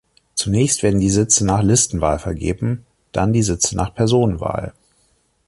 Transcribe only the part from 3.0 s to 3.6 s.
dann die